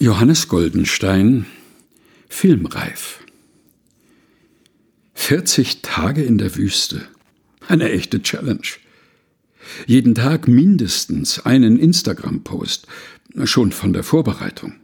Johannes 0.00 0.46
Goldenstein 0.46 1.46
Filmreif 2.28 3.18
40 5.14 5.82
Tage 5.82 6.22
in 6.22 6.38
der 6.38 6.54
Wüste. 6.54 7.02
Eine 7.66 7.90
echte 7.90 8.22
Challenge. 8.22 8.62
Jeden 9.86 10.14
Tag 10.14 10.46
mindestens 10.46 11.40
einen 11.40 11.80
Instagram-Post, 11.80 12.86
schon 13.42 13.72
von 13.72 13.92
der 13.92 14.04
Vorbereitung. 14.04 14.74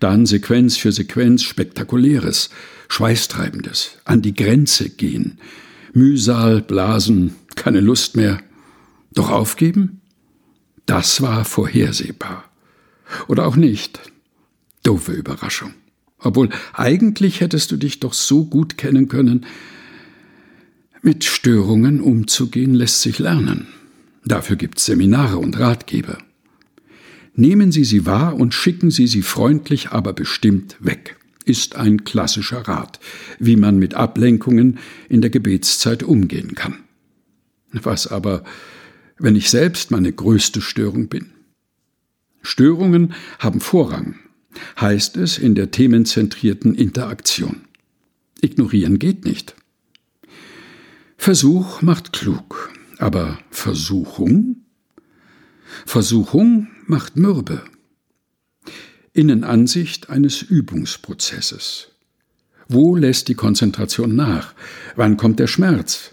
Dann 0.00 0.26
Sequenz 0.26 0.76
für 0.76 0.92
Sequenz 0.92 1.44
Spektakuläres, 1.44 2.50
Schweißtreibendes, 2.88 3.92
an 4.04 4.20
die 4.20 4.34
Grenze 4.34 4.90
gehen. 4.90 5.38
Mühsal, 5.94 6.60
Blasen, 6.60 7.36
keine 7.56 7.80
Lust 7.80 8.16
mehr. 8.16 8.42
Doch 9.14 9.30
aufgeben? 9.30 10.02
Das 10.84 11.22
war 11.22 11.46
vorhersehbar. 11.46 12.44
Oder 13.28 13.46
auch 13.46 13.56
nicht. 13.56 14.12
Doofe 14.82 15.12
Überraschung. 15.12 15.74
Obwohl 16.18 16.50
eigentlich 16.72 17.40
hättest 17.40 17.70
du 17.72 17.76
dich 17.76 18.00
doch 18.00 18.12
so 18.12 18.44
gut 18.44 18.78
kennen 18.78 19.08
können. 19.08 19.46
Mit 21.02 21.24
Störungen 21.24 22.00
umzugehen 22.00 22.74
lässt 22.74 23.02
sich 23.02 23.18
lernen. 23.18 23.66
Dafür 24.24 24.56
gibt's 24.56 24.84
Seminare 24.84 25.38
und 25.38 25.58
Ratgeber. 25.58 26.18
Nehmen 27.34 27.72
Sie 27.72 27.84
sie 27.84 28.06
wahr 28.06 28.36
und 28.36 28.54
schicken 28.54 28.90
Sie 28.90 29.06
sie 29.06 29.22
freundlich, 29.22 29.90
aber 29.90 30.12
bestimmt 30.12 30.76
weg, 30.80 31.16
ist 31.44 31.74
ein 31.76 32.04
klassischer 32.04 32.68
Rat, 32.68 33.00
wie 33.38 33.56
man 33.56 33.78
mit 33.78 33.94
Ablenkungen 33.94 34.78
in 35.08 35.22
der 35.22 35.30
Gebetszeit 35.30 36.02
umgehen 36.02 36.54
kann. 36.54 36.76
Was 37.72 38.06
aber, 38.06 38.44
wenn 39.18 39.34
ich 39.34 39.50
selbst 39.50 39.90
meine 39.90 40.12
größte 40.12 40.60
Störung 40.60 41.08
bin? 41.08 41.30
Störungen 42.42 43.14
haben 43.38 43.60
Vorrang 43.60 44.16
heißt 44.80 45.16
es 45.16 45.38
in 45.38 45.54
der 45.54 45.70
themenzentrierten 45.70 46.74
Interaktion. 46.74 47.62
Ignorieren 48.40 48.98
geht 48.98 49.24
nicht. 49.24 49.54
Versuch 51.16 51.82
macht 51.82 52.12
klug, 52.12 52.72
aber 52.98 53.38
Versuchung? 53.50 54.56
Versuchung 55.86 56.68
macht 56.86 57.16
mürbe. 57.16 57.62
Innenansicht 59.12 60.10
eines 60.10 60.42
Übungsprozesses. 60.42 61.88
Wo 62.68 62.96
lässt 62.96 63.28
die 63.28 63.34
Konzentration 63.34 64.16
nach? 64.16 64.54
Wann 64.96 65.16
kommt 65.16 65.38
der 65.38 65.46
Schmerz? 65.46 66.12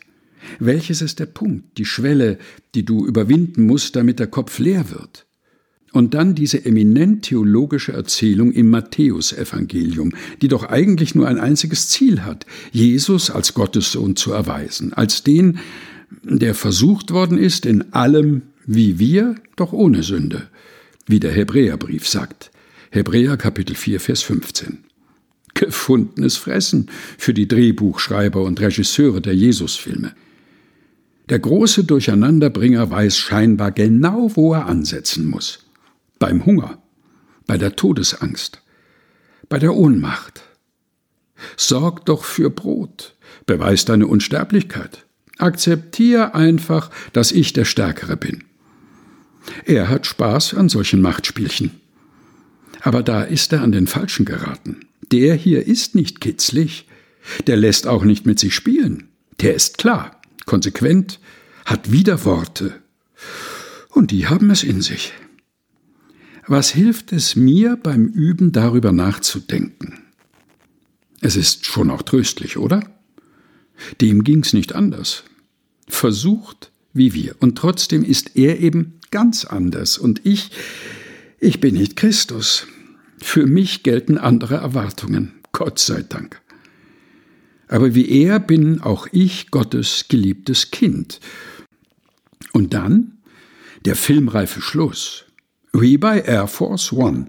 Welches 0.59 1.02
ist 1.02 1.19
der 1.19 1.25
Punkt, 1.25 1.78
die 1.78 1.85
Schwelle, 1.85 2.38
die 2.75 2.83
du 2.83 3.06
überwinden 3.06 3.66
musst, 3.66 3.95
damit 3.95 4.19
der 4.19 4.28
Kopf 4.28 4.59
leer 4.59 4.89
wird? 4.89 5.25
Und 5.91 6.13
dann 6.13 6.35
diese 6.35 6.65
eminent 6.65 7.23
theologische 7.23 7.93
Erzählung 7.93 8.51
im 8.51 8.69
Matthäusevangelium, 8.69 10.13
die 10.41 10.47
doch 10.47 10.63
eigentlich 10.63 11.15
nur 11.15 11.27
ein 11.27 11.39
einziges 11.39 11.89
Ziel 11.89 12.23
hat, 12.23 12.45
Jesus 12.71 13.31
als 13.31 13.55
Gottessohn 13.55 14.15
zu 14.15 14.31
erweisen, 14.31 14.93
als 14.93 15.23
den, 15.23 15.59
der 16.23 16.53
versucht 16.53 17.11
worden 17.11 17.37
ist 17.37 17.65
in 17.65 17.93
allem 17.93 18.43
wie 18.65 18.99
wir, 18.99 19.35
doch 19.55 19.73
ohne 19.73 20.03
Sünde, 20.03 20.47
wie 21.07 21.19
der 21.19 21.31
Hebräerbrief 21.31 22.07
sagt. 22.07 22.51
Hebräer 22.91 23.35
Kapitel 23.37 23.75
4, 23.75 23.99
Vers 23.99 24.21
15. 24.21 24.79
Gefundenes 25.55 26.37
Fressen 26.37 26.87
für 27.17 27.33
die 27.33 27.47
Drehbuchschreiber 27.47 28.43
und 28.43 28.61
Regisseure 28.61 29.21
der 29.21 29.35
Jesusfilme. 29.35 30.13
Der 31.29 31.39
große 31.39 31.83
Durcheinanderbringer 31.83 32.89
weiß 32.91 33.17
scheinbar 33.17 33.71
genau, 33.71 34.31
wo 34.35 34.53
er 34.53 34.67
ansetzen 34.67 35.27
muss 35.27 35.69
beim 36.20 36.45
Hunger, 36.45 36.81
bei 37.48 37.58
der 37.58 37.75
Todesangst, 37.75 38.62
bei 39.48 39.58
der 39.58 39.73
Ohnmacht. 39.73 40.44
Sorg 41.58 42.06
doch 42.06 42.23
für 42.23 42.50
Brot, 42.50 43.16
beweis 43.45 43.86
deine 43.86 44.08
Unsterblichkeit. 44.08 45.06
Akzeptier 45.38 46.35
einfach, 46.35 46.91
dass 47.13 47.31
ich 47.31 47.53
der 47.53 47.66
Stärkere 47.66 48.18
bin. 48.18 48.44
Er 49.66 49.88
hat 49.88 50.06
Spaß 50.06 50.53
an 50.53 50.69
solchen 50.69 51.02
Machtspielchen. 51.02 51.72
Aber 52.81 53.03
da 53.03 53.24
ist 53.24 53.53
er 53.53 53.62
an 53.62 53.72
den 53.72 53.88
Falschen 53.88 54.25
geraten. 54.25 54.85
Der 55.12 55.35
hier 55.35 55.66
ist 55.66 55.96
nicht 55.96 56.22
kitzlig. 56.22 56.88
Der 57.47 57.58
lässt 57.58 57.88
auch 57.88 58.03
nicht 58.03 58.25
mit 58.25 58.40
sich 58.40 58.53
spielen. 58.53 59.09
Der 59.41 59.56
ist 59.56 59.78
klar, 59.78 60.22
konsequent, 60.46 61.19
hat 61.66 61.91
Widerworte. 61.91 62.74
Und 63.90 64.12
die 64.12 64.28
haben 64.28 64.50
es 64.50 64.63
in 64.63 64.81
sich. 64.81 65.13
Was 66.49 66.71
hilft 66.71 67.11
es 67.13 67.35
mir 67.35 67.75
beim 67.75 68.07
Üben 68.07 68.51
darüber 68.51 68.91
nachzudenken? 68.91 69.99
Es 71.21 71.35
ist 71.35 71.67
schon 71.67 71.91
auch 71.91 72.01
tröstlich, 72.01 72.57
oder? 72.57 72.81
Dem 74.01 74.23
ging's 74.23 74.51
nicht 74.51 74.73
anders. 74.73 75.25
Versucht 75.87 76.71
wie 76.91 77.13
wir. 77.13 77.35
Und 77.39 77.55
trotzdem 77.55 78.03
ist 78.03 78.35
er 78.35 78.59
eben 78.61 78.95
ganz 79.11 79.45
anders. 79.45 79.99
Und 79.99 80.25
ich, 80.25 80.49
ich 81.39 81.59
bin 81.59 81.75
nicht 81.75 81.95
Christus. 81.95 82.66
Für 83.19 83.45
mich 83.45 83.83
gelten 83.83 84.17
andere 84.17 84.55
Erwartungen. 84.55 85.33
Gott 85.51 85.77
sei 85.77 86.01
Dank. 86.01 86.41
Aber 87.67 87.93
wie 87.93 88.09
er 88.09 88.39
bin 88.39 88.81
auch 88.81 89.05
ich 89.11 89.51
Gottes 89.51 90.05
geliebtes 90.09 90.71
Kind. 90.71 91.19
Und 92.53 92.73
dann 92.73 93.19
der 93.85 93.95
filmreife 93.95 94.61
Schluss. 94.61 95.25
Wie 95.72 95.97
bei 95.97 96.22
Air 96.22 96.47
Force 96.47 96.91
One, 96.91 97.28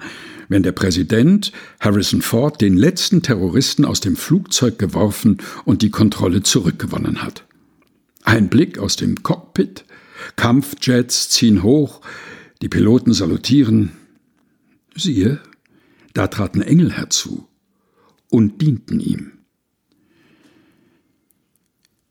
wenn 0.49 0.63
der 0.63 0.73
Präsident 0.73 1.53
Harrison 1.79 2.23
Ford 2.23 2.61
den 2.61 2.77
letzten 2.77 3.23
Terroristen 3.23 3.85
aus 3.85 4.01
dem 4.01 4.17
Flugzeug 4.17 4.79
geworfen 4.79 5.39
und 5.65 5.83
die 5.83 5.91
Kontrolle 5.91 6.43
zurückgewonnen 6.43 7.23
hat. 7.23 7.45
Ein 8.23 8.49
Blick 8.49 8.79
aus 8.79 8.97
dem 8.97 9.23
Cockpit, 9.23 9.85
Kampfjets 10.37 11.29
ziehen 11.29 11.63
hoch, 11.63 12.01
die 12.63 12.69
Piloten 12.69 13.13
salutieren. 13.13 13.93
Siehe, 14.95 15.41
da 16.15 16.27
traten 16.27 16.63
Engel 16.63 16.93
herzu 16.93 17.47
und 18.31 18.63
dienten 18.63 19.01
ihm. 19.01 19.33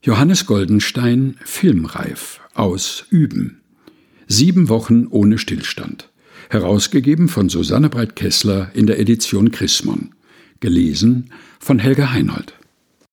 Johannes 0.01 0.45
Goldenstein, 0.45 1.38
filmreif, 1.44 2.39
aus 2.53 3.06
Üben. 3.09 3.62
Sieben 4.28 4.69
Wochen 4.69 5.07
ohne 5.07 5.38
Stillstand 5.39 6.09
herausgegeben 6.49 7.29
von 7.29 7.47
Susanne 7.47 7.89
Breit-Kessler 7.89 8.71
in 8.73 8.87
der 8.87 8.99
Edition 8.99 9.51
Chrismon, 9.51 10.11
gelesen 10.59 11.31
von 11.59 11.79
Helga 11.79 12.11
Heinold. 12.11 12.58